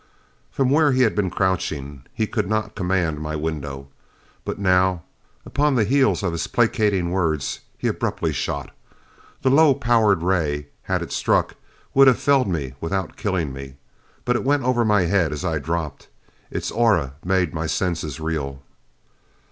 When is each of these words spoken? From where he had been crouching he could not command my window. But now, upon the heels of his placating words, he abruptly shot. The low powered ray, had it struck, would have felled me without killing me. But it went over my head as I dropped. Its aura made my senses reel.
From 0.49 0.71
where 0.71 0.93
he 0.93 1.03
had 1.03 1.13
been 1.13 1.29
crouching 1.29 2.01
he 2.11 2.25
could 2.25 2.49
not 2.49 2.73
command 2.73 3.21
my 3.21 3.35
window. 3.35 3.87
But 4.43 4.57
now, 4.57 5.03
upon 5.45 5.75
the 5.75 5.83
heels 5.83 6.23
of 6.23 6.31
his 6.31 6.47
placating 6.47 7.11
words, 7.11 7.59
he 7.77 7.87
abruptly 7.87 8.33
shot. 8.33 8.71
The 9.43 9.51
low 9.51 9.75
powered 9.75 10.23
ray, 10.23 10.69
had 10.81 11.03
it 11.03 11.11
struck, 11.11 11.53
would 11.93 12.07
have 12.07 12.17
felled 12.19 12.47
me 12.47 12.73
without 12.81 13.15
killing 13.15 13.53
me. 13.53 13.75
But 14.25 14.35
it 14.35 14.43
went 14.43 14.63
over 14.63 14.83
my 14.83 15.03
head 15.03 15.31
as 15.31 15.45
I 15.45 15.59
dropped. 15.59 16.07
Its 16.49 16.71
aura 16.71 17.13
made 17.23 17.53
my 17.53 17.67
senses 17.67 18.19
reel. 18.19 18.63